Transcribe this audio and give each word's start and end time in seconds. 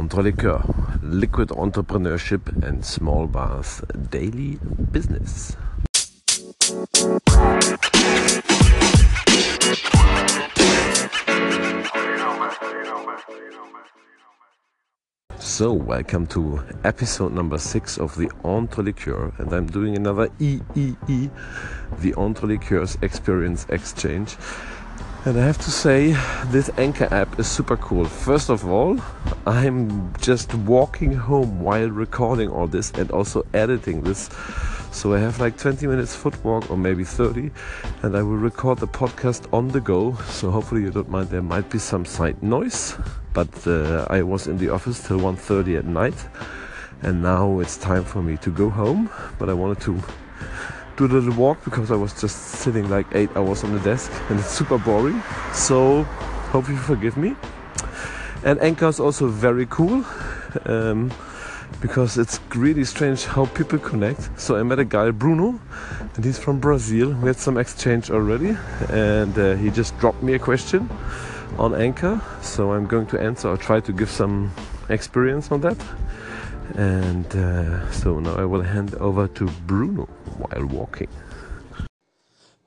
Entre 0.00 0.22
Liqueur, 0.22 0.62
liquid 1.02 1.50
entrepreneurship 1.50 2.40
and 2.66 2.82
small 2.82 3.26
bars 3.26 3.82
daily 4.08 4.58
business. 4.90 5.54
So, 15.38 15.74
welcome 15.74 16.26
to 16.28 16.62
episode 16.82 17.34
number 17.34 17.58
six 17.58 17.98
of 17.98 18.16
the 18.16 18.30
Entre 18.42 18.82
Liqueur, 18.82 19.34
and 19.36 19.52
I'm 19.52 19.66
doing 19.66 19.96
another 19.96 20.28
EEE, 20.38 21.30
the 21.98 22.14
Entre 22.14 22.48
Liqueurs 22.48 22.96
Experience 23.02 23.66
Exchange. 23.68 24.38
And 25.26 25.38
I 25.38 25.44
have 25.44 25.58
to 25.58 25.70
say, 25.70 26.16
this 26.46 26.70
Anchor 26.78 27.06
app 27.12 27.38
is 27.38 27.46
super 27.46 27.76
cool. 27.76 28.06
First 28.06 28.48
of 28.48 28.66
all, 28.66 28.98
I'm 29.46 30.14
just 30.14 30.54
walking 30.54 31.12
home 31.12 31.60
while 31.60 31.90
recording 31.90 32.48
all 32.48 32.66
this 32.66 32.90
and 32.92 33.10
also 33.10 33.44
editing 33.52 34.00
this. 34.00 34.30
So 34.92 35.12
I 35.12 35.18
have 35.18 35.38
like 35.38 35.58
20 35.58 35.86
minutes 35.86 36.16
footwalk 36.16 36.70
or 36.70 36.78
maybe 36.78 37.04
30, 37.04 37.50
and 38.02 38.16
I 38.16 38.22
will 38.22 38.38
record 38.38 38.78
the 38.78 38.86
podcast 38.86 39.46
on 39.52 39.68
the 39.68 39.80
go. 39.80 40.14
So 40.30 40.50
hopefully 40.50 40.80
you 40.80 40.90
don't 40.90 41.10
mind. 41.10 41.28
There 41.28 41.42
might 41.42 41.68
be 41.68 41.78
some 41.78 42.06
side 42.06 42.42
noise, 42.42 42.96
but 43.34 43.66
uh, 43.66 44.06
I 44.08 44.22
was 44.22 44.46
in 44.46 44.56
the 44.56 44.70
office 44.70 45.06
till 45.06 45.18
1:30 45.18 45.80
at 45.80 45.84
night, 45.84 46.16
and 47.02 47.22
now 47.22 47.60
it's 47.60 47.76
time 47.76 48.04
for 48.04 48.22
me 48.22 48.38
to 48.38 48.50
go 48.50 48.70
home. 48.70 49.10
But 49.38 49.50
I 49.50 49.52
wanted 49.52 49.80
to 49.82 50.02
do 51.00 51.06
a 51.06 51.18
little 51.18 51.34
walk 51.34 51.64
because 51.64 51.90
I 51.90 51.96
was 51.96 52.12
just 52.20 52.36
sitting 52.36 52.90
like 52.90 53.06
eight 53.12 53.30
hours 53.34 53.64
on 53.64 53.72
the 53.72 53.80
desk 53.80 54.12
and 54.28 54.38
it's 54.38 54.50
super 54.50 54.76
boring. 54.76 55.22
So 55.54 56.02
hope 56.52 56.68
you 56.68 56.76
forgive 56.76 57.16
me. 57.16 57.36
And 58.44 58.60
Anchor 58.60 58.88
is 58.88 59.00
also 59.00 59.26
very 59.28 59.66
cool 59.66 60.04
um, 60.66 61.10
because 61.80 62.18
it's 62.18 62.38
really 62.54 62.84
strange 62.84 63.24
how 63.24 63.46
people 63.46 63.78
connect. 63.78 64.38
So 64.38 64.56
I 64.56 64.62
met 64.62 64.78
a 64.78 64.84
guy, 64.84 65.10
Bruno, 65.10 65.58
and 66.16 66.24
he's 66.24 66.38
from 66.38 66.58
Brazil. 66.58 67.14
We 67.14 67.28
had 67.28 67.36
some 67.36 67.56
exchange 67.56 68.10
already, 68.10 68.56
and 68.90 69.38
uh, 69.38 69.54
he 69.54 69.70
just 69.70 69.98
dropped 69.98 70.22
me 70.22 70.34
a 70.34 70.38
question 70.38 70.90
on 71.58 71.74
Anchor. 71.74 72.20
So 72.42 72.72
I'm 72.72 72.86
going 72.86 73.06
to 73.06 73.20
answer 73.20 73.48
or 73.48 73.56
try 73.56 73.80
to 73.80 73.92
give 73.92 74.10
some 74.10 74.52
experience 74.88 75.50
on 75.50 75.60
that. 75.62 75.78
And 76.76 77.26
uh, 77.34 77.90
so 77.90 78.20
now 78.20 78.34
I 78.34 78.44
will 78.44 78.62
hand 78.62 78.94
over 78.96 79.28
to 79.28 79.46
Bruno 79.66 80.08
while 80.40 80.66
walking. 80.66 81.08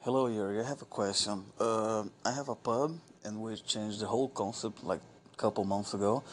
Hello, 0.01 0.27
Yuri. 0.27 0.59
I 0.59 0.67
have 0.67 0.81
a 0.81 0.91
question. 1.01 1.45
Uh, 1.59 2.03
I 2.25 2.31
have 2.31 2.49
a 2.49 2.55
pub, 2.55 2.99
and 3.23 3.41
we 3.41 3.55
changed 3.55 3.99
the 4.01 4.07
whole 4.07 4.29
concept 4.29 4.83
like 4.83 5.01
a 5.33 5.37
couple 5.37 5.63
months 5.63 5.93
ago. 5.93 6.23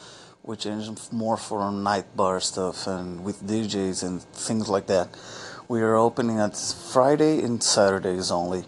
We 0.42 0.56
changed 0.56 1.12
more 1.12 1.36
for 1.36 1.70
night 1.70 2.16
bar 2.16 2.40
stuff 2.40 2.86
and 2.86 3.22
with 3.22 3.46
DJs 3.46 4.02
and 4.02 4.22
things 4.22 4.68
like 4.68 4.86
that. 4.86 5.08
We 5.68 5.82
are 5.82 5.96
opening 5.96 6.40
at 6.40 6.56
Friday 6.56 7.42
and 7.44 7.62
Saturdays 7.62 8.30
only, 8.30 8.64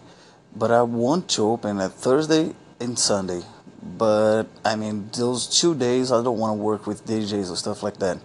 but 0.55 0.71
I 0.71 0.83
want 0.83 1.29
to 1.31 1.41
open 1.49 1.79
at 1.79 1.91
Thursday 1.91 2.53
and 2.79 2.97
Sunday. 2.97 3.41
But 3.81 4.45
I 4.63 4.75
mean, 4.75 5.09
those 5.17 5.47
two 5.59 5.75
days 5.75 6.11
I 6.11 6.23
don't 6.23 6.37
want 6.37 6.57
to 6.57 6.63
work 6.63 6.87
with 6.87 7.05
DJs 7.05 7.51
or 7.51 7.57
stuff 7.57 7.83
like 7.83 7.97
that. 7.97 8.19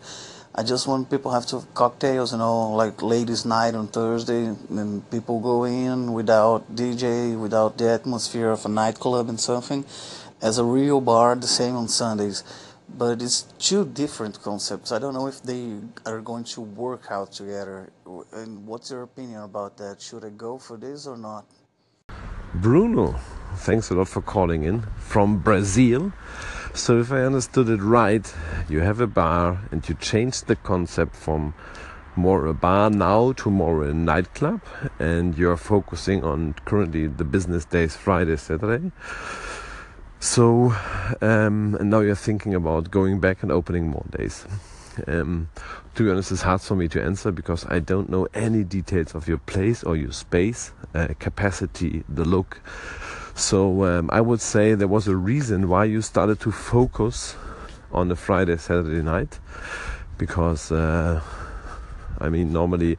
I 0.59 0.65
just 0.65 0.89
want 0.89 1.09
people 1.09 1.31
have 1.31 1.47
to 1.47 1.61
have 1.61 1.73
cocktails, 1.73 2.33
you 2.33 2.39
know, 2.39 2.73
like 2.73 3.01
ladies' 3.01 3.45
night 3.47 3.77
on 3.77 3.87
Thursday, 3.87 4.47
and 4.71 5.09
people 5.09 5.39
go 5.39 5.63
in 5.63 6.13
without 6.13 6.75
DJ, 6.75 7.39
without 7.41 7.79
the 7.79 7.89
atmosphere 7.91 8.51
of 8.51 8.67
a 8.67 8.69
nightclub 8.69 9.29
and 9.29 9.39
something, 9.39 9.85
as 10.43 10.59
a 10.59 10.65
real 10.65 11.01
bar. 11.01 11.37
The 11.37 11.47
same 11.47 11.77
on 11.77 11.87
Sundays, 11.87 12.43
but 12.89 13.23
it's 13.23 13.43
two 13.61 13.85
different 13.85 14.43
concepts. 14.43 14.91
I 14.91 14.99
don't 14.99 15.15
know 15.15 15.29
if 15.29 15.41
they 15.45 15.79
are 16.05 16.21
going 16.21 16.43
to 16.55 16.61
work 16.63 17.07
out 17.09 17.31
together. 17.31 17.93
And 18.33 18.67
what's 18.67 18.91
your 18.91 19.03
opinion 19.05 19.43
about 19.43 19.77
that? 19.77 20.03
Should 20.03 20.25
I 20.25 20.31
go 20.31 20.59
for 20.59 20.77
this 20.77 21.07
or 21.07 21.17
not? 21.17 21.45
Bruno, 22.55 23.15
thanks 23.59 23.91
a 23.91 23.95
lot 23.95 24.09
for 24.09 24.23
calling 24.23 24.65
in 24.65 24.83
from 24.99 25.39
Brazil. 25.39 26.13
So, 26.75 26.99
if 26.99 27.11
I 27.11 27.23
understood 27.23 27.69
it 27.69 27.81
right, 27.83 28.33
you 28.69 28.81
have 28.81 29.01
a 29.01 29.07
bar 29.07 29.61
and 29.71 29.87
you 29.89 29.95
changed 29.95 30.47
the 30.47 30.57
concept 30.57 31.17
from 31.17 31.55
more 32.15 32.47
a 32.47 32.55
bar 32.55 32.91
now 32.91 33.33
to 33.33 33.51
more 33.51 33.85
a 33.85 33.95
nightclub, 33.95 34.61
and 34.99 35.37
you're 35.39 35.57
focusing 35.57 36.25
on 36.25 36.55
currently 36.65 37.07
the 37.07 37.25
business 37.25 37.65
days 37.65 37.97
Friday, 37.97 38.37
Saturday. 38.37 38.91
So, 40.21 40.75
um, 41.23 41.77
and 41.79 41.91
now 41.91 42.01
you're 42.01 42.17
thinking 42.17 42.55
about 42.55 42.91
going 42.91 43.21
back 43.21 43.43
and 43.43 43.53
opening 43.53 43.89
more 43.89 44.05
days. 44.11 44.47
Um, 45.07 45.49
to 45.95 46.05
be 46.05 46.11
honest, 46.11 46.33
it's 46.33 46.43
hard 46.43 46.61
for 46.61 46.75
me 46.75 46.89
to 46.89 47.03
answer 47.03 47.31
because 47.31 47.65
I 47.67 47.79
don't 47.79 48.09
know 48.09 48.27
any 48.35 48.65
details 48.65 49.15
of 49.15 49.29
your 49.29 49.39
place 49.39 49.85
or 49.85 49.97
your 49.97 50.13
space, 50.13 50.73
uh, 50.95 51.09
capacity, 51.21 52.05
the 52.09 52.25
look. 52.25 52.61
So 53.39 53.85
um, 53.85 54.11
I 54.13 54.21
would 54.21 54.41
say 54.41 54.75
there 54.75 54.89
was 54.89 55.07
a 55.07 55.15
reason 55.15 55.69
why 55.69 55.85
you 55.85 56.03
started 56.03 56.41
to 56.41 56.51
focus 56.51 57.37
on 57.93 58.09
the 58.09 58.17
Friday, 58.17 58.57
Saturday 58.57 59.01
night, 59.01 59.39
because 60.19 60.73
uh, 60.73 61.23
I 62.19 62.31
mean 62.31 62.53
normally 62.53 62.99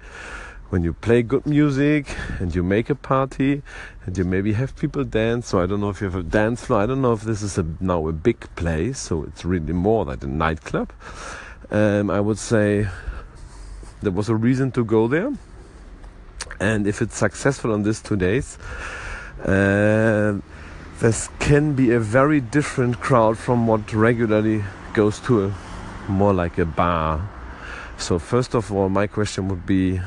when 0.70 0.86
you 0.86 0.94
play 0.94 1.24
good 1.24 1.46
music 1.46 2.16
and 2.40 2.56
you 2.56 2.64
make 2.64 2.90
a 2.90 2.96
party 2.96 3.64
and 4.06 4.18
you 4.18 4.24
maybe 4.24 4.54
have 4.54 4.78
people 4.78 5.04
dance. 5.04 5.50
So 5.50 5.60
I 5.60 5.66
don't 5.66 5.82
know 5.82 5.90
if 5.90 6.00
you 6.00 6.06
have 6.06 6.16
a 6.16 6.24
dance 6.24 6.64
floor. 6.64 6.80
I 6.80 6.86
don't 6.86 7.02
know 7.02 7.12
if 7.12 7.24
this 7.24 7.42
is 7.42 7.58
a, 7.58 7.66
now 7.82 8.08
a 8.08 8.14
big 8.14 8.40
place, 8.56 8.98
so 8.98 9.26
it's 9.26 9.44
really 9.44 9.74
more 9.74 10.06
like 10.06 10.24
a 10.24 10.28
nightclub. 10.28 10.94
Um, 11.70 12.10
I 12.10 12.22
would 12.22 12.40
say 12.40 12.88
there 14.02 14.14
was 14.14 14.30
a 14.30 14.36
reason 14.38 14.72
to 14.72 14.86
go 14.86 15.10
there, 15.10 15.34
and 16.62 16.88
if 16.88 17.02
it's 17.02 17.18
successful 17.18 17.74
on 17.74 17.84
these 17.84 18.02
two 18.02 18.16
days 18.16 18.58
uh, 19.46 20.40
this 21.00 21.30
can 21.40 21.74
be 21.74 21.92
a 21.92 22.00
very 22.00 22.42
different 22.42 23.00
crowd 23.00 23.38
from 23.38 23.68
what 23.68 23.94
regularly 23.94 24.64
goes 24.94 25.20
to 25.22 25.46
a 25.46 25.56
more 26.10 26.34
like 26.34 26.58
a 26.58 26.66
bar. 26.66 27.30
So 27.98 28.20
first 28.20 28.56
of 28.56 28.72
all, 28.72 28.90
my 28.90 29.08
question 29.08 29.48
would 29.50 29.66
be 29.66 30.02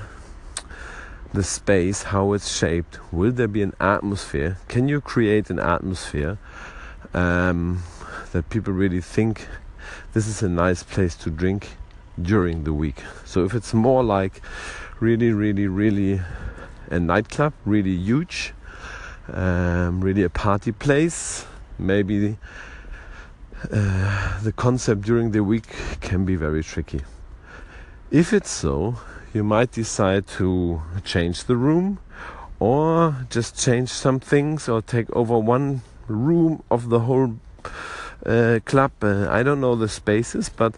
the 1.33 1.43
space, 1.43 2.03
how 2.05 2.33
it's 2.33 2.55
shaped. 2.55 2.99
Will 3.13 3.33
there 3.33 3.49
be 3.49 3.63
an 3.63 3.73
atmosphere? 3.81 4.59
Can 4.69 4.89
you 4.89 5.01
create 5.01 5.49
an 5.49 5.59
atmosphere 5.59 6.39
um, 7.15 7.83
that 8.33 8.51
people 8.51 8.73
really 8.73 9.01
think 9.01 9.47
this 10.13 10.27
is 10.27 10.43
a 10.43 10.49
nice 10.49 10.83
place 10.83 11.15
to 11.17 11.31
drink 11.31 11.77
during 12.21 12.65
the 12.65 12.73
week? 12.75 13.03
So 13.25 13.45
if 13.45 13.55
it's 13.55 13.73
more 13.73 14.05
like 14.05 14.43
really, 15.01 15.33
really, 15.33 15.67
really 15.67 16.21
a 16.91 17.01
nightclub, 17.01 17.55
really 17.65 17.97
huge, 17.97 18.53
um, 19.29 20.01
really 20.01 20.23
a 20.23 20.31
party 20.31 20.73
place. 20.73 21.47
Maybe 21.79 22.37
uh, 23.71 24.41
the 24.43 24.53
concept 24.53 25.03
during 25.03 25.31
the 25.33 25.43
week 25.43 25.69
can 26.01 26.25
be 26.25 26.37
very 26.37 26.63
tricky. 26.63 27.03
If 28.11 28.33
it's 28.33 28.51
so, 28.51 28.97
you 29.33 29.45
might 29.45 29.73
decide 29.73 30.27
to 30.39 30.83
change 31.05 31.45
the 31.45 31.57
room 31.57 31.99
or 32.59 33.27
just 33.31 33.59
change 33.59 33.89
some 33.89 34.21
things 34.21 34.69
or 34.69 34.83
take 34.83 35.11
over 35.17 35.39
one 35.39 35.83
room 36.07 36.63
of 36.71 36.91
the 36.91 37.01
whole 37.01 37.37
uh, 38.27 38.61
club. 38.65 38.93
Uh, 39.03 39.29
I 39.31 39.43
don't 39.43 39.61
know 39.61 39.75
the 39.75 39.89
spaces, 39.89 40.49
but 40.49 40.75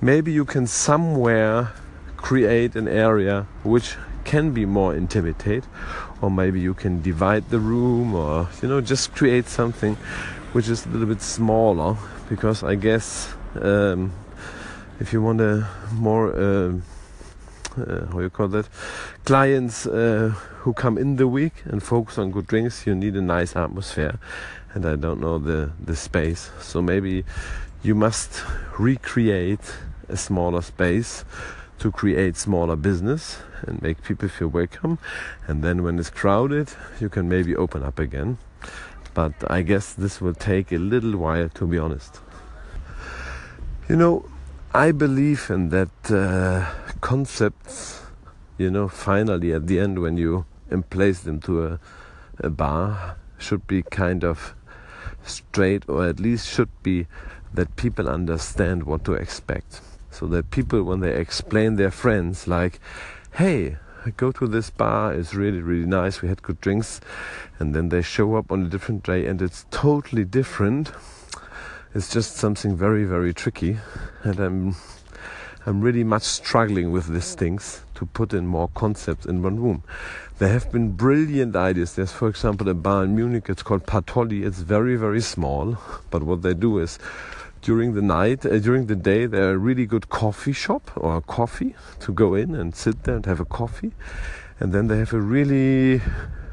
maybe 0.00 0.32
you 0.32 0.44
can 0.44 0.66
somewhere 0.66 1.72
create 2.16 2.76
an 2.76 2.88
area 2.88 3.46
which 3.64 3.96
can 4.24 4.52
be 4.52 4.66
more 4.66 4.94
intimate 4.94 5.64
or 6.20 6.30
maybe 6.30 6.60
you 6.60 6.74
can 6.74 7.02
divide 7.02 7.48
the 7.50 7.58
room 7.58 8.14
or 8.14 8.48
you 8.62 8.68
know 8.68 8.80
just 8.80 9.14
create 9.14 9.46
something 9.46 9.96
which 10.52 10.68
is 10.68 10.86
a 10.86 10.88
little 10.88 11.06
bit 11.06 11.20
smaller. 11.20 11.96
Because 12.28 12.62
i 12.62 12.74
guess 12.74 13.34
um, 13.60 14.12
if 14.98 15.12
you 15.12 15.20
want 15.20 15.40
a 15.40 15.68
more 15.92 16.34
uh, 16.34 16.72
uh, 17.76 18.06
how 18.06 18.20
you 18.20 18.30
call 18.30 18.48
that 18.48 18.68
clients 19.24 19.86
uh, 19.86 20.32
who 20.60 20.72
come 20.72 20.96
in 20.96 21.16
the 21.16 21.26
week 21.26 21.54
and 21.66 21.82
focus 21.82 22.18
on 22.18 22.30
good 22.30 22.46
drinks 22.46 22.86
you 22.86 22.94
need 22.94 23.14
a 23.14 23.22
nice 23.22 23.54
atmosphere. 23.56 24.18
And 24.72 24.86
i 24.86 24.96
don't 24.96 25.20
know 25.20 25.38
the 25.38 25.70
the 25.84 25.94
space. 25.94 26.50
So 26.60 26.80
maybe 26.80 27.24
you 27.82 27.94
must 27.94 28.42
recreate 28.78 29.74
a 30.08 30.16
smaller 30.16 30.62
space 30.62 31.24
to 31.78 31.90
create 31.90 32.36
smaller 32.36 32.76
business 32.76 33.38
and 33.62 33.80
make 33.82 34.02
people 34.02 34.28
feel 34.28 34.48
welcome. 34.48 34.98
And 35.46 35.62
then 35.62 35.82
when 35.82 35.98
it's 35.98 36.10
crowded, 36.10 36.70
you 37.00 37.08
can 37.08 37.28
maybe 37.28 37.54
open 37.56 37.82
up 37.82 37.98
again. 37.98 38.38
But 39.12 39.32
I 39.50 39.62
guess 39.62 39.92
this 39.92 40.20
will 40.20 40.34
take 40.34 40.72
a 40.72 40.78
little 40.78 41.16
while, 41.16 41.48
to 41.50 41.66
be 41.66 41.78
honest. 41.78 42.20
You 43.88 43.96
know, 43.96 44.24
I 44.72 44.92
believe 44.92 45.50
in 45.50 45.68
that 45.68 46.10
uh, 46.10 46.68
concepts, 47.00 48.02
you 48.58 48.70
know, 48.70 48.88
finally 48.88 49.52
at 49.52 49.66
the 49.66 49.78
end 49.78 50.00
when 50.00 50.16
you 50.16 50.46
place 50.90 51.20
them 51.20 51.40
to 51.40 51.66
a, 51.66 51.80
a 52.38 52.50
bar, 52.50 53.16
should 53.38 53.66
be 53.66 53.82
kind 53.82 54.24
of 54.24 54.54
straight 55.24 55.88
or 55.88 56.06
at 56.06 56.18
least 56.18 56.48
should 56.48 56.70
be 56.82 57.06
that 57.52 57.76
people 57.76 58.08
understand 58.08 58.82
what 58.82 59.04
to 59.04 59.12
expect. 59.12 59.80
So 60.14 60.26
that 60.28 60.50
people, 60.52 60.84
when 60.84 61.00
they 61.00 61.12
explain 61.12 61.74
their 61.74 61.90
friends, 61.90 62.46
like, 62.46 62.78
hey, 63.34 63.78
go 64.16 64.30
to 64.30 64.46
this 64.46 64.70
bar, 64.70 65.12
it's 65.12 65.34
really, 65.34 65.60
really 65.60 65.86
nice, 65.86 66.22
we 66.22 66.28
had 66.28 66.40
good 66.40 66.60
drinks, 66.60 67.00
and 67.58 67.74
then 67.74 67.88
they 67.88 68.00
show 68.00 68.36
up 68.36 68.52
on 68.52 68.62
a 68.62 68.68
different 68.68 69.02
day 69.02 69.26
and 69.26 69.42
it's 69.42 69.66
totally 69.72 70.24
different. 70.24 70.92
It's 71.94 72.12
just 72.12 72.36
something 72.36 72.76
very, 72.76 73.04
very 73.04 73.34
tricky, 73.34 73.78
and 74.22 74.38
I'm 74.38 74.76
I'm 75.66 75.80
really 75.80 76.04
much 76.04 76.24
struggling 76.24 76.92
with 76.92 77.06
these 77.06 77.34
things 77.34 77.82
to 77.94 78.04
put 78.04 78.34
in 78.34 78.46
more 78.46 78.68
concepts 78.74 79.24
in 79.24 79.42
one 79.42 79.58
room. 79.58 79.82
There 80.38 80.50
have 80.50 80.70
been 80.70 80.92
brilliant 80.92 81.56
ideas. 81.56 81.94
There's, 81.94 82.12
for 82.12 82.28
example, 82.28 82.68
a 82.68 82.74
bar 82.74 83.04
in 83.04 83.16
Munich. 83.16 83.46
It's 83.48 83.62
called 83.62 83.86
Patolli. 83.86 84.44
It's 84.44 84.58
very, 84.58 84.96
very 84.96 85.22
small, 85.22 85.78
but 86.10 86.22
what 86.22 86.42
they 86.42 86.52
do 86.52 86.80
is 86.80 86.98
during 87.64 87.94
the 87.94 88.02
night, 88.02 88.44
uh, 88.44 88.58
during 88.58 88.86
the 88.86 88.94
day, 88.94 89.24
they're 89.24 89.54
a 89.54 89.58
really 89.58 89.86
good 89.86 90.10
coffee 90.10 90.52
shop 90.52 90.90
or 90.96 91.22
coffee 91.22 91.74
to 91.98 92.12
go 92.12 92.34
in 92.34 92.54
and 92.54 92.76
sit 92.76 93.04
there 93.04 93.16
and 93.16 93.24
have 93.24 93.40
a 93.40 93.44
coffee. 93.46 93.92
And 94.60 94.72
then 94.72 94.88
they 94.88 94.98
have 94.98 95.14
a 95.14 95.20
really 95.20 96.02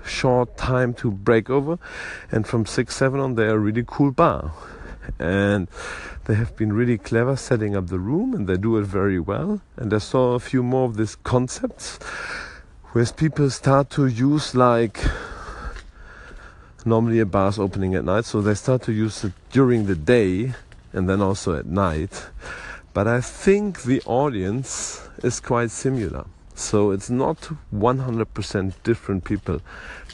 short 0.06 0.56
time 0.56 0.94
to 0.96 1.12
break 1.12 1.50
over. 1.50 1.78
And 2.32 2.48
from 2.48 2.66
6, 2.66 2.96
7 2.96 3.20
on, 3.20 3.36
they're 3.36 3.56
a 3.56 3.60
really 3.60 3.84
cool 3.86 4.12
bar. 4.12 4.54
And 5.20 5.68
they 6.26 6.36
have 6.36 6.56
been 6.56 6.72
really 6.72 6.98
clever 6.98 7.36
setting 7.36 7.76
up 7.76 7.88
the 7.88 8.00
room 8.00 8.34
and 8.34 8.48
they 8.48 8.56
do 8.56 8.78
it 8.78 8.86
very 8.86 9.20
well. 9.20 9.62
And 9.76 9.94
I 9.94 9.98
saw 9.98 10.36
a 10.36 10.40
few 10.40 10.64
more 10.64 10.86
of 10.86 10.96
these 10.96 11.16
concepts 11.16 12.00
where 12.94 13.06
people 13.06 13.50
start 13.50 13.90
to 13.92 14.08
use 14.08 14.56
like 14.56 15.04
normally 16.86 17.20
a 17.20 17.26
bar's 17.26 17.60
opening 17.60 17.96
at 17.96 18.06
night, 18.06 18.26
so 18.26 18.42
they 18.42 18.54
start 18.54 18.82
to 18.84 18.92
use 18.92 19.24
it 19.24 19.34
during 19.52 19.86
the 19.86 19.96
day 19.96 20.54
and 20.94 21.10
then 21.10 21.22
also 21.22 21.56
at 21.56 21.66
night. 21.66 22.28
But 22.94 23.08
I 23.08 23.22
think 23.22 23.84
the 23.84 24.02
audience 24.06 25.08
is 25.24 25.40
quite 25.40 25.72
similar. 25.72 26.26
So 26.56 26.92
it's 26.92 27.10
not 27.10 27.50
100% 27.74 28.74
different 28.84 29.24
people 29.24 29.62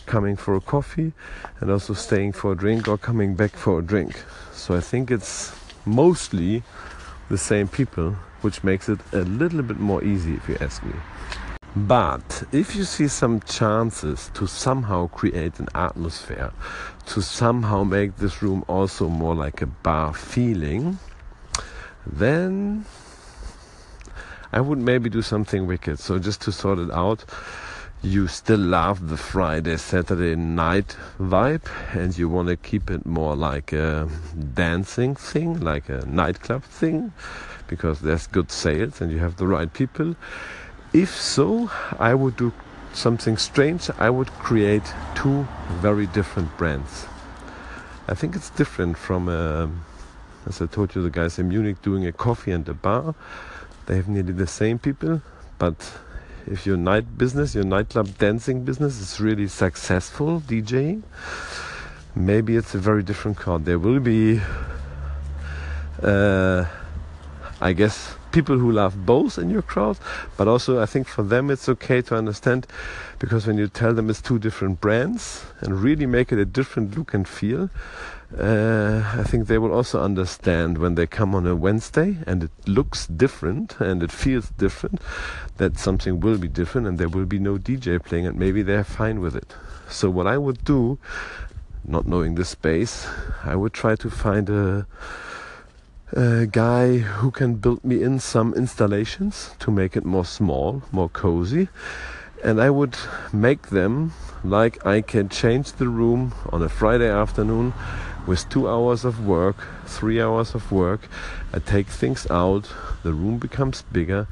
coming 0.06 0.38
for 0.38 0.56
a 0.56 0.62
coffee 0.62 1.12
and 1.60 1.70
also 1.70 1.94
staying 1.94 2.34
for 2.34 2.54
a 2.54 2.56
drink 2.56 2.88
or 2.88 2.98
coming 2.98 3.36
back 3.36 3.52
for 3.52 3.80
a 3.80 3.82
drink. 3.82 4.24
So 4.54 4.76
I 4.76 4.80
think 4.80 5.12
it's 5.12 5.54
mostly 5.86 6.64
the 7.30 7.38
same 7.38 7.68
people, 7.68 8.12
which 8.42 8.64
makes 8.64 8.88
it 8.88 9.00
a 9.12 9.22
little 9.22 9.64
bit 9.64 9.80
more 9.80 10.04
easy 10.04 10.36
if 10.36 10.48
you 10.48 10.58
ask 10.62 10.84
me. 10.84 10.94
But 11.86 12.44
if 12.52 12.76
you 12.76 12.86
see 12.86 13.08
some 13.08 13.40
chances 13.42 14.32
to 14.34 14.48
somehow 14.48 15.08
create 15.08 15.60
an 15.60 15.68
atmosphere, 15.76 16.52
to 17.08 17.22
somehow 17.22 17.84
make 17.84 18.18
this 18.18 18.42
room 18.42 18.64
also 18.68 19.10
more 19.10 19.36
like 19.36 19.62
a 19.62 19.68
bar 19.68 20.14
feeling, 20.14 20.98
then 22.06 22.86
I 24.52 24.62
would 24.62 24.80
maybe 24.80 25.10
do 25.10 25.22
something 25.22 25.68
wicked. 25.68 26.00
So 26.00 26.18
just 26.18 26.42
to 26.44 26.52
sort 26.52 26.80
it 26.80 26.90
out, 26.92 27.26
you 28.02 28.28
still 28.28 28.60
love 28.60 29.10
the 29.10 29.18
Friday, 29.18 29.78
Saturday 29.78 30.36
night 30.36 30.96
vibe 31.20 31.68
and 31.94 32.18
you 32.18 32.28
want 32.28 32.48
to 32.48 32.56
keep 32.56 32.90
it 32.90 33.06
more 33.06 33.36
like 33.36 33.72
a 33.72 34.10
dancing 34.54 35.16
thing, 35.16 35.60
like 35.60 35.90
a 35.90 36.06
nightclub 36.08 36.64
thing, 36.64 37.14
because 37.68 38.00
there's 38.00 38.26
good 38.26 38.52
sales 38.52 39.00
and 39.00 39.12
you 39.12 39.20
have 39.20 39.36
the 39.36 39.48
right 39.48 39.72
people 39.74 40.16
if 40.94 41.16
so, 41.16 41.70
I 42.00 42.14
would 42.14 42.38
do 42.38 42.52
something 42.94 43.38
strange. 43.38 43.90
I 44.00 44.10
would 44.10 44.30
create 44.40 44.84
two 45.16 45.48
very 45.82 46.08
different 46.08 46.56
brands. 46.58 47.06
I 48.08 48.14
think 48.14 48.36
it's 48.36 48.50
different 48.52 48.98
from, 48.98 49.28
uh, 49.28 49.68
as 50.48 50.62
I 50.62 50.66
told 50.66 50.96
you, 50.96 51.04
the 51.04 51.10
guys 51.10 51.38
in 51.38 51.50
Munich 51.50 51.82
doing 51.82 52.08
a 52.08 52.12
coffee 52.12 52.52
and 52.52 52.68
a 52.70 52.74
bar. 52.74 53.16
They 53.86 53.96
have 53.96 54.08
nearly 54.08 54.34
the 54.34 54.48
same 54.48 54.80
people, 54.80 55.22
but 55.60 55.76
if 56.46 56.66
your 56.66 56.78
night 56.78 57.18
business, 57.18 57.54
your 57.54 57.66
nightclub 57.66 58.18
dancing 58.18 58.64
business 58.64 59.00
is 59.00 59.20
really 59.20 59.48
successful, 59.48 60.42
DJing, 60.42 61.04
maybe 62.16 62.56
it's 62.56 62.74
a 62.74 62.80
very 62.80 63.04
different 63.04 63.38
card. 63.38 63.66
There 63.66 63.80
will 63.80 64.00
be, 64.00 64.40
uh, 66.02 66.66
I 67.60 67.74
guess, 67.74 68.16
people 68.38 68.60
who 68.60 68.72
love 68.72 69.04
both 69.04 69.40
in 69.40 69.50
your 69.50 69.64
crowd, 69.64 69.98
but 70.38 70.48
also 70.48 70.80
I 70.80 70.86
think 70.86 71.08
for 71.08 71.24
them 71.24 71.50
it's 71.50 71.68
okay 71.68 72.04
to 72.04 72.16
understand 72.16 72.68
because 73.18 73.48
when 73.48 73.58
you 73.58 73.68
tell 73.68 73.96
them 73.96 74.12
it's 74.12 74.22
two 74.22 74.38
different 74.38 74.80
brands 74.80 75.44
and 75.62 75.82
really 75.82 76.06
make 76.06 76.32
it 76.32 76.38
a 76.38 76.46
different 76.46 76.96
look 76.96 77.16
and 77.16 77.28
feel, 77.28 77.72
uh, 78.38 79.02
I 79.18 79.24
think 79.24 79.48
they 79.48 79.58
will 79.58 79.74
also 79.74 80.04
understand 80.04 80.78
when 80.78 80.94
they 80.94 81.08
come 81.08 81.34
on 81.34 81.48
a 81.48 81.56
Wednesday 81.56 82.18
and 82.28 82.44
it 82.44 82.52
looks 82.68 83.08
different 83.08 83.80
and 83.80 84.04
it 84.04 84.12
feels 84.12 84.50
different 84.50 85.02
that 85.58 85.80
something 85.80 86.20
will 86.20 86.38
be 86.38 86.48
different 86.48 86.86
and 86.86 87.00
there 87.00 87.10
will 87.10 87.26
be 87.26 87.40
no 87.40 87.58
DJ 87.58 88.00
playing 88.04 88.28
and 88.28 88.38
maybe 88.38 88.62
they're 88.62 88.84
fine 88.84 89.20
with 89.20 89.36
it. 89.36 89.56
So 89.90 90.12
what 90.12 90.28
I 90.28 90.38
would 90.38 90.64
do, 90.64 91.00
not 91.84 92.06
knowing 92.06 92.36
the 92.36 92.46
space, 92.46 93.08
I 93.44 93.56
would 93.56 93.74
try 93.74 93.96
to 93.96 94.12
find 94.12 94.48
a 94.48 94.86
a 96.14 96.46
guy 96.46 96.98
who 96.98 97.32
can 97.32 97.56
build 97.56 97.84
me 97.84 98.02
in 98.02 98.20
some 98.20 98.54
installations 98.54 99.52
to 99.60 99.72
make 99.72 99.98
it 99.98 100.06
more 100.06 100.24
small, 100.24 100.82
more 100.92 101.10
cozy. 101.10 101.68
And 102.44 102.62
I 102.62 102.70
would 102.70 102.96
make 103.34 103.70
them 103.70 104.14
like 104.44 104.86
I 104.86 105.02
can 105.02 105.28
change 105.28 105.74
the 105.74 105.90
room 105.90 106.34
on 106.50 106.62
a 106.62 106.70
Friday 106.70 107.10
afternoon 107.10 107.74
with 108.26 108.48
two 108.50 108.70
hours 108.70 109.04
of 109.04 109.26
work, 109.26 109.58
three 109.86 110.22
hours 110.22 110.56
of 110.56 110.72
work. 110.72 111.10
I 111.54 111.60
take 111.60 111.88
things 111.88 112.30
out, 112.30 112.72
the 113.04 113.14
room 113.14 113.38
becomes 113.38 113.82
bigger, 113.82 114.28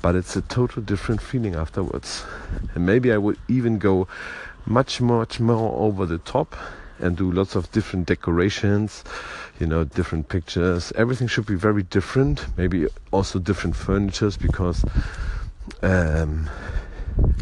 but 0.00 0.14
it's 0.14 0.36
a 0.36 0.42
total 0.42 0.82
different 0.82 1.20
feeling 1.20 1.54
afterwards. 1.54 2.24
And 2.74 2.86
maybe 2.86 3.12
I 3.12 3.18
would 3.18 3.38
even 3.48 3.78
go 3.78 4.08
much, 4.64 5.00
much 5.00 5.40
more 5.40 5.78
over 5.78 6.06
the 6.06 6.18
top 6.18 6.56
and 7.00 7.16
do 7.16 7.30
lots 7.30 7.54
of 7.54 7.70
different 7.72 8.06
decorations, 8.06 9.04
you 9.60 9.66
know, 9.66 9.84
different 9.84 10.28
pictures. 10.28 10.92
Everything 10.96 11.28
should 11.28 11.46
be 11.46 11.54
very 11.54 11.82
different. 11.82 12.46
Maybe 12.56 12.86
also 13.10 13.38
different 13.38 13.76
furnitures 13.76 14.36
because 14.36 14.84
um, 15.82 16.48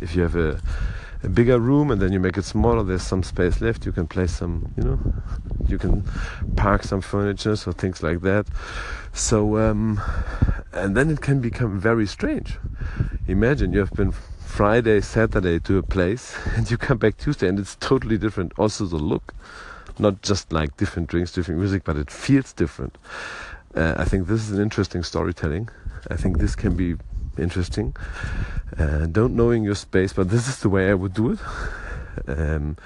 if 0.02 0.14
you 0.14 0.22
have 0.22 0.36
a, 0.36 0.60
a 1.22 1.28
bigger 1.28 1.58
room 1.58 1.90
and 1.90 2.00
then 2.00 2.12
you 2.12 2.20
make 2.20 2.36
it 2.36 2.44
smaller, 2.44 2.82
there's 2.82 3.02
some 3.02 3.22
space 3.22 3.60
left. 3.60 3.86
You 3.86 3.92
can 3.92 4.06
place 4.06 4.32
some, 4.32 4.72
you 4.76 4.82
know, 4.82 4.98
you 5.68 5.78
can 5.78 6.04
park 6.56 6.82
some 6.82 7.00
furniture 7.00 7.52
or 7.52 7.72
things 7.72 8.02
like 8.02 8.20
that. 8.22 8.46
So, 9.12 9.58
um, 9.58 10.00
and 10.72 10.96
then 10.96 11.10
it 11.10 11.20
can 11.20 11.40
become 11.40 11.80
very 11.80 12.06
strange. 12.06 12.58
Imagine 13.26 13.72
you 13.72 13.80
have 13.80 13.92
been 13.92 14.12
Friday, 14.46 15.02
Saturday 15.02 15.58
to 15.58 15.76
a 15.76 15.82
place, 15.82 16.34
and 16.56 16.70
you 16.70 16.78
come 16.78 16.96
back 16.96 17.18
Tuesday, 17.18 17.46
and 17.48 17.58
it's 17.58 17.76
totally 17.76 18.16
different. 18.16 18.52
Also, 18.58 18.86
the 18.86 18.96
look, 18.96 19.34
not 19.98 20.22
just 20.22 20.50
like 20.50 20.76
different 20.78 21.10
drinks, 21.10 21.32
different 21.32 21.60
music, 21.60 21.84
but 21.84 21.96
it 21.96 22.10
feels 22.10 22.54
different. 22.54 22.96
Uh, 23.74 23.94
I 23.98 24.04
think 24.06 24.28
this 24.28 24.48
is 24.48 24.52
an 24.52 24.62
interesting 24.62 25.02
storytelling. 25.02 25.68
I 26.10 26.16
think 26.16 26.38
this 26.38 26.56
can 26.56 26.74
be 26.74 26.94
interesting. 27.36 27.94
Uh, 28.78 29.06
don't 29.06 29.36
knowing 29.36 29.62
your 29.62 29.74
space, 29.74 30.14
but 30.14 30.30
this 30.30 30.48
is 30.48 30.60
the 30.60 30.70
way 30.70 30.88
I 30.90 30.94
would 30.94 31.12
do 31.12 31.32
it. 31.32 31.40
Um, 32.26 32.78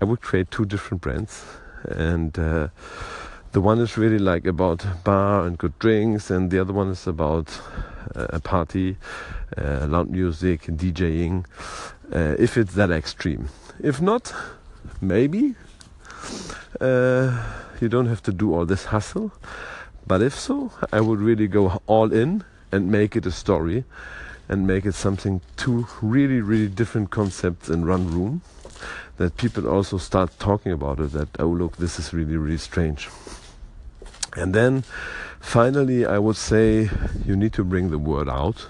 I 0.00 0.06
would 0.06 0.22
create 0.22 0.50
two 0.50 0.64
different 0.64 1.02
brands, 1.02 1.44
and 1.84 2.38
uh, 2.38 2.68
the 3.52 3.60
one 3.60 3.80
is 3.80 3.98
really 3.98 4.18
like 4.18 4.46
about 4.46 4.86
bar 5.04 5.46
and 5.46 5.58
good 5.58 5.78
drinks, 5.78 6.30
and 6.30 6.50
the 6.50 6.58
other 6.58 6.72
one 6.72 6.88
is 6.88 7.06
about 7.06 7.60
a 8.14 8.40
party 8.40 8.96
uh, 9.56 9.86
loud 9.86 10.10
music, 10.10 10.62
DJing, 10.62 11.44
uh, 12.14 12.36
if 12.38 12.56
it's 12.56 12.74
that 12.74 12.90
extreme. 12.90 13.48
If 13.80 14.00
not, 14.00 14.34
maybe 15.00 15.54
uh, 16.80 17.44
you 17.80 17.88
don't 17.88 18.06
have 18.06 18.22
to 18.24 18.32
do 18.32 18.54
all 18.54 18.66
this 18.66 18.86
hustle. 18.86 19.32
But 20.06 20.22
if 20.22 20.38
so, 20.38 20.72
I 20.92 21.00
would 21.00 21.20
really 21.20 21.48
go 21.48 21.82
all 21.86 22.12
in 22.12 22.44
and 22.72 22.90
make 22.90 23.14
it 23.16 23.26
a 23.26 23.30
story 23.30 23.84
and 24.48 24.66
make 24.66 24.86
it 24.86 24.94
something 24.94 25.40
two 25.56 25.86
really, 26.00 26.40
really 26.40 26.68
different 26.68 27.10
concepts 27.10 27.68
in 27.68 27.86
one 27.86 28.10
room 28.10 28.40
that 29.18 29.36
people 29.36 29.68
also 29.68 29.98
start 29.98 30.38
talking 30.38 30.72
about 30.72 31.00
it 31.00 31.12
that, 31.12 31.28
oh, 31.38 31.48
look, 31.48 31.76
this 31.76 31.98
is 31.98 32.14
really, 32.14 32.36
really 32.36 32.56
strange. 32.56 33.08
And 34.36 34.54
then 34.54 34.84
finally, 35.48 36.04
I 36.04 36.18
would 36.18 36.36
say 36.36 36.90
you 37.24 37.34
need 37.34 37.52
to 37.54 37.64
bring 37.64 37.90
the 37.90 37.98
word 37.98 38.28
out 38.28 38.66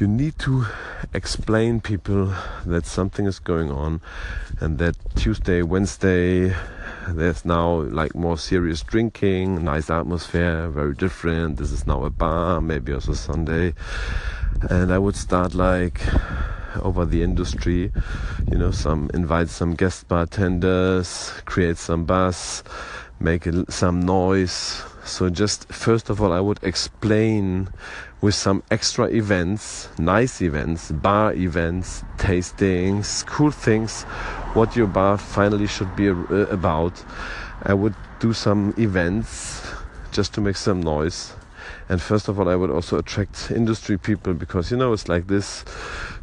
you 0.00 0.08
need 0.08 0.36
to 0.40 0.66
explain 1.12 1.80
people 1.80 2.34
that 2.66 2.84
something 2.84 3.26
is 3.26 3.38
going 3.38 3.70
on 3.70 4.00
and 4.60 4.78
that 4.78 4.96
Tuesday, 5.14 5.62
Wednesday, 5.62 6.54
there's 7.08 7.44
now 7.44 7.82
like 7.82 8.14
more 8.14 8.36
serious 8.36 8.82
drinking, 8.82 9.62
nice 9.64 9.90
atmosphere, 9.90 10.68
very 10.68 10.94
different. 10.94 11.58
This 11.58 11.70
is 11.70 11.86
now 11.86 12.04
a 12.04 12.10
bar, 12.10 12.60
maybe 12.60 12.92
also 12.92 13.12
Sunday. 13.12 13.74
And 14.68 14.92
I 14.92 14.98
would 14.98 15.14
start 15.14 15.54
like 15.54 16.00
over 16.82 17.04
the 17.04 17.22
industry, 17.22 17.92
you 18.50 18.58
know, 18.58 18.72
some 18.72 19.10
invite 19.14 19.48
some 19.48 19.74
guest 19.74 20.08
bartenders, 20.08 21.30
create 21.44 21.76
some 21.76 22.04
buzz, 22.04 22.64
make 23.20 23.46
some 23.68 24.00
noise. 24.00 24.82
So 25.04 25.28
just 25.28 25.68
first 25.72 26.10
of 26.10 26.20
all, 26.20 26.32
I 26.32 26.40
would 26.40 26.58
explain 26.62 27.68
with 28.20 28.34
some 28.34 28.62
extra 28.70 29.06
events, 29.08 29.88
nice 29.98 30.40
events, 30.40 30.90
bar 30.90 31.34
events, 31.34 32.02
tastings, 32.16 33.24
cool 33.26 33.50
things, 33.50 34.04
what 34.54 34.76
your 34.76 34.86
bar 34.86 35.18
finally 35.18 35.66
should 35.66 35.94
be 35.94 36.08
about. 36.08 37.04
I 37.62 37.74
would 37.74 37.94
do 38.18 38.32
some 38.32 38.72
events 38.78 39.62
just 40.10 40.32
to 40.34 40.40
make 40.40 40.56
some 40.56 40.80
noise. 40.80 41.34
And 41.88 42.00
first 42.00 42.28
of 42.28 42.40
all, 42.40 42.48
I 42.48 42.56
would 42.56 42.70
also 42.70 42.98
attract 42.98 43.50
industry 43.50 43.98
people 43.98 44.32
because 44.32 44.70
you 44.70 44.76
know 44.76 44.92
it's 44.92 45.08
like 45.08 45.26
this 45.26 45.64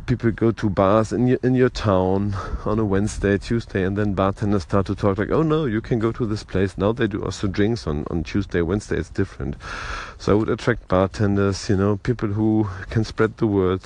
people 0.06 0.32
go 0.32 0.52
to 0.52 0.70
bars 0.70 1.12
in 1.12 1.28
your, 1.28 1.40
in 1.44 1.56
your 1.56 1.70
town 1.70 2.36
on 2.66 2.80
a 2.80 2.86
Wednesday, 2.86 3.38
Tuesday, 3.38 3.84
and 3.84 3.98
then 3.98 4.14
bartenders 4.14 4.64
start 4.64 4.86
to 4.88 4.96
talk 4.96 5.18
like, 5.18 5.32
oh 5.32 5.42
no, 5.42 5.66
you 5.66 5.82
can 5.82 6.00
go 6.00 6.12
to 6.12 6.26
this 6.26 6.44
place. 6.44 6.78
Now 6.78 6.92
they 6.92 7.08
do 7.08 7.24
also 7.24 7.48
drinks 7.48 7.88
on, 7.88 8.06
on 8.10 8.24
Tuesday, 8.24 8.62
Wednesday, 8.62 8.98
it's 8.98 9.10
different. 9.10 9.56
So 10.18 10.34
I 10.34 10.36
would 10.36 10.50
attract 10.50 10.88
bartenders, 10.88 11.70
you 11.70 11.78
know, 11.78 11.98
people 11.98 12.30
who 12.30 12.68
can 12.90 13.04
spread 13.04 13.38
the 13.38 13.48
word, 13.48 13.82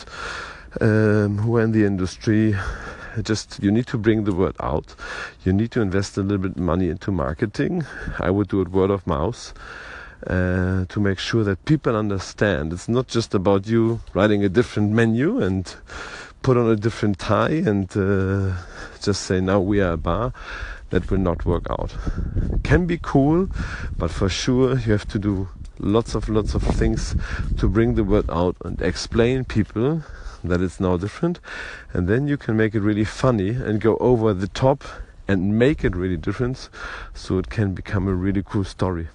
um, 0.81 1.38
who 1.39 1.57
are 1.57 1.62
in 1.62 1.72
the 1.72 1.86
industry. 1.86 2.55
Just 3.22 3.63
you 3.63 3.72
need 3.72 3.88
to 3.88 3.98
bring 3.98 4.25
the 4.25 4.36
word 4.36 4.55
out. 4.60 4.93
You 5.45 5.53
need 5.53 5.72
to 5.72 5.81
invest 5.81 6.17
a 6.17 6.22
little 6.22 6.50
bit 6.50 6.57
money 6.57 6.89
into 6.89 7.12
marketing. 7.12 7.86
I 8.19 8.29
would 8.29 8.50
do 8.50 8.62
it 8.62 8.69
word 8.69 8.91
of 8.91 9.07
mouth. 9.07 9.53
Uh, 10.25 10.86
to 10.89 11.00
make 11.00 11.19
sure 11.19 11.43
that 11.43 11.63
people 11.65 11.95
understand. 11.95 12.74
It's 12.74 12.89
not 12.89 13.07
just 13.07 13.36
about 13.36 13.67
you 13.67 14.00
writing 14.15 14.43
a 14.43 14.50
different 14.50 14.91
menu 14.91 15.39
and 15.39 15.72
put 16.41 16.57
on 16.57 16.67
a 16.67 16.75
different 16.75 17.19
tie 17.19 17.50
and 17.50 17.95
uh, 17.95 18.55
just 19.03 19.24
say 19.24 19.39
now 19.39 19.60
we 19.60 19.81
are 19.81 19.91
a 19.91 19.98
bar. 19.98 20.34
That 20.89 21.12
will 21.12 21.19
not 21.19 21.45
work 21.45 21.67
out. 21.69 21.95
Can 22.63 22.88
be 22.88 22.98
cool 22.98 23.50
but 23.98 24.10
for 24.10 24.27
sure 24.27 24.72
you 24.79 24.93
have 24.93 25.07
to 25.10 25.19
do 25.19 25.50
lots 25.77 26.15
of 26.15 26.27
lots 26.27 26.55
of 26.55 26.63
things 26.63 27.15
to 27.60 27.67
bring 27.67 27.93
the 27.93 28.03
word 28.03 28.27
out 28.29 28.55
and 28.65 28.81
explain 28.81 29.43
people 29.43 30.01
that 30.43 30.60
it's 30.60 30.79
now 30.79 30.98
different. 30.98 31.39
And 31.93 32.07
then 32.07 32.27
you 32.27 32.38
can 32.38 32.57
make 32.57 32.74
it 32.74 32.81
really 32.81 33.05
funny 33.05 33.50
and 33.50 33.79
go 33.79 33.98
over 33.98 34.34
the 34.34 34.48
top 34.48 34.84
and 35.27 35.60
make 35.60 35.84
it 35.84 35.95
really 35.95 36.17
different 36.17 36.69
so 37.13 37.38
it 37.38 37.50
can 37.50 37.74
become 37.74 38.07
a 38.07 38.13
really 38.13 38.41
cool 38.41 38.63
story 38.63 39.10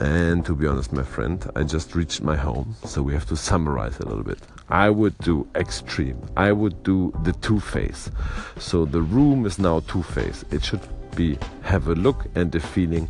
and 0.00 0.44
to 0.46 0.54
be 0.54 0.66
honest, 0.66 0.92
my 0.92 1.02
friend, 1.02 1.48
I 1.54 1.62
just 1.62 1.94
reached 1.94 2.22
my 2.22 2.36
home, 2.36 2.74
so 2.84 3.02
we 3.02 3.12
have 3.12 3.26
to 3.26 3.36
summarize 3.36 3.98
a 4.00 4.06
little 4.06 4.24
bit. 4.24 4.38
I 4.68 4.90
would 4.90 5.16
do 5.18 5.46
extreme. 5.54 6.20
I 6.36 6.52
would 6.52 6.82
do 6.82 7.12
the 7.24 7.32
two 7.32 7.60
phase. 7.60 8.10
So 8.58 8.84
the 8.84 9.02
room 9.02 9.46
is 9.46 9.58
now 9.58 9.80
two 9.80 10.02
phase. 10.02 10.44
It 10.50 10.64
should 10.64 10.80
be 11.14 11.38
have 11.62 11.88
a 11.88 11.94
look 11.94 12.26
and 12.34 12.54
a 12.54 12.60
feeling 12.60 13.08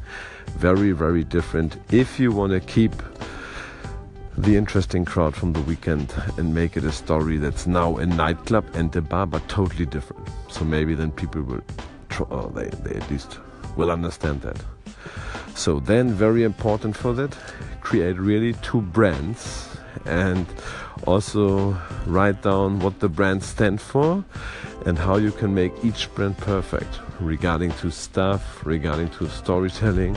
very, 0.56 0.92
very 0.92 1.24
different. 1.24 1.78
If 1.92 2.18
you 2.18 2.32
want 2.32 2.52
to 2.52 2.60
keep 2.60 2.92
the 4.36 4.56
interesting 4.56 5.04
crowd 5.04 5.36
from 5.36 5.52
the 5.52 5.60
weekend 5.62 6.12
and 6.36 6.54
make 6.54 6.76
it 6.76 6.84
a 6.84 6.92
story 6.92 7.36
that's 7.36 7.66
now 7.66 7.98
a 7.98 8.06
nightclub 8.06 8.64
and 8.74 8.94
a 8.96 9.00
bar, 9.02 9.26
but 9.26 9.46
totally 9.48 9.86
different. 9.86 10.26
So 10.50 10.64
maybe 10.64 10.94
then 10.94 11.12
people 11.12 11.42
will, 11.42 11.60
try, 12.08 12.26
oh, 12.30 12.48
they, 12.48 12.68
they 12.68 12.98
at 12.98 13.10
least 13.10 13.38
will 13.76 13.90
understand 13.90 14.42
that. 14.42 14.56
So 15.54 15.80
then 15.80 16.10
very 16.10 16.44
important 16.44 16.96
for 16.96 17.12
that, 17.14 17.36
create 17.80 18.18
really 18.18 18.54
two 18.54 18.80
brands 18.80 19.68
and 20.06 20.46
also 21.06 21.76
write 22.06 22.42
down 22.42 22.80
what 22.80 23.00
the 23.00 23.08
brands 23.08 23.46
stand 23.46 23.80
for 23.80 24.24
and 24.86 24.98
how 24.98 25.16
you 25.16 25.30
can 25.30 25.54
make 25.54 25.72
each 25.84 26.12
brand 26.14 26.36
perfect 26.38 27.00
regarding 27.20 27.70
to 27.72 27.90
stuff, 27.90 28.64
regarding 28.64 29.08
to 29.10 29.28
storytelling, 29.28 30.16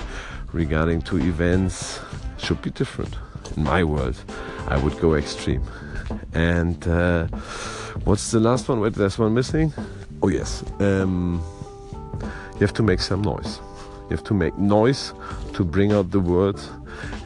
regarding 0.54 1.02
to 1.04 1.18
events 1.18 2.00
should 2.38 2.62
be 2.62 2.72
different. 2.72 3.16
In 3.56 3.64
my 3.64 3.84
world, 3.84 4.16
I 4.68 4.78
would 4.78 5.00
go 5.00 5.14
extreme. 5.14 5.64
And 6.34 6.88
uh, 6.88 7.28
what's 8.04 8.32
the 8.32 8.40
last 8.40 8.68
one? 8.70 8.80
Wait, 8.80 8.94
there's 8.94 9.18
one 9.18 9.34
missing. 9.34 9.74
Oh 10.22 10.30
yes, 10.30 10.64
um, 10.80 11.44
you 12.54 12.60
have 12.62 12.74
to 12.74 12.84
make 12.84 13.00
some 13.00 13.22
noise. 13.22 13.60
You 14.10 14.18
have 14.18 14.24
to 14.26 14.34
make 14.34 14.58
noise 14.58 15.14
to 15.54 15.64
bring 15.64 15.92
out 15.92 16.12
the 16.12 16.20
word 16.20 16.60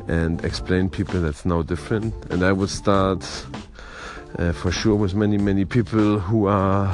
and 0.07 0.43
explain 0.43 0.89
people 0.89 1.21
that's 1.21 1.45
now 1.45 1.61
different. 1.61 2.13
And 2.31 2.43
I 2.43 2.51
would 2.51 2.69
start 2.69 3.25
uh, 4.37 4.53
for 4.53 4.71
sure 4.71 4.95
with 4.95 5.15
many 5.15 5.37
many 5.37 5.65
people 5.65 6.19
who 6.19 6.47
are 6.47 6.87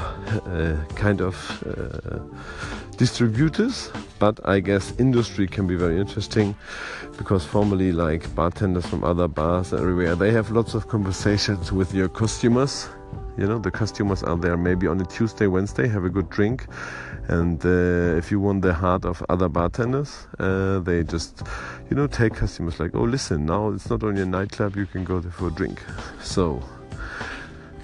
uh, 0.47 0.77
kind 0.95 1.21
of 1.21 1.35
uh, 1.67 2.19
distributors 2.97 3.91
but 4.19 4.39
i 4.47 4.59
guess 4.59 4.93
industry 4.99 5.45
can 5.45 5.67
be 5.67 5.75
very 5.75 5.99
interesting 5.99 6.55
because 7.17 7.43
formally 7.45 7.91
like 7.91 8.33
bartenders 8.35 8.85
from 8.85 9.03
other 9.03 9.27
bars 9.27 9.73
everywhere 9.73 10.15
they 10.15 10.31
have 10.31 10.49
lots 10.51 10.73
of 10.73 10.87
conversations 10.87 11.71
with 11.71 11.93
your 11.93 12.07
customers 12.07 12.87
you 13.37 13.45
know 13.45 13.59
the 13.59 13.71
customers 13.71 14.23
are 14.23 14.37
there 14.37 14.55
maybe 14.55 14.87
on 14.87 14.99
a 15.01 15.05
tuesday 15.05 15.47
wednesday 15.47 15.87
have 15.87 16.05
a 16.05 16.09
good 16.09 16.29
drink 16.29 16.67
and 17.27 17.65
uh, 17.65 18.17
if 18.17 18.31
you 18.31 18.39
want 18.39 18.61
the 18.61 18.73
heart 18.73 19.05
of 19.05 19.23
other 19.29 19.49
bartenders 19.49 20.27
uh, 20.39 20.79
they 20.79 21.03
just 21.03 21.43
you 21.89 21.95
know 21.95 22.07
take 22.07 22.33
customers 22.33 22.79
like 22.79 22.93
oh 22.93 23.03
listen 23.03 23.45
now 23.45 23.69
it's 23.69 23.89
not 23.89 24.03
only 24.03 24.21
a 24.21 24.25
nightclub 24.25 24.75
you 24.75 24.85
can 24.85 25.03
go 25.03 25.19
there 25.19 25.31
for 25.31 25.47
a 25.47 25.51
drink. 25.51 25.81
So 26.21 26.61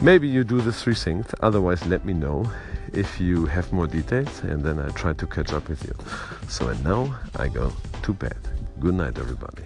maybe 0.01 0.27
you 0.27 0.43
do 0.43 0.61
the 0.61 0.71
three 0.71 0.95
things 0.95 1.25
otherwise 1.41 1.85
let 1.85 2.05
me 2.05 2.13
know 2.13 2.49
if 2.93 3.19
you 3.19 3.45
have 3.45 3.71
more 3.71 3.87
details 3.87 4.43
and 4.43 4.63
then 4.63 4.79
i 4.79 4.89
try 4.89 5.13
to 5.13 5.27
catch 5.27 5.53
up 5.53 5.67
with 5.69 5.83
you. 5.85 5.95
So 6.47 6.67
and 6.67 6.83
now 6.83 7.15
i 7.37 7.47
go 7.47 7.71
to 8.03 8.13
bed. 8.13 8.37
Good 8.79 8.95
night 8.95 9.17
everybody 9.17 9.63